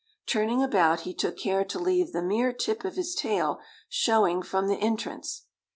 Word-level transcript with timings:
Turning 0.25 0.63
about 0.63 1.01
he 1.01 1.13
took 1.13 1.37
care 1.37 1.63
to 1.63 1.77
leave 1.77 2.11
the 2.11 2.23
mere 2.23 2.51
tip 2.51 2.83
of 2.83 2.95
his 2.95 3.13
tail 3.13 3.59
showing 3.87 4.41
from 4.41 4.65
the 4.67 4.77
entrance. 4.79 5.45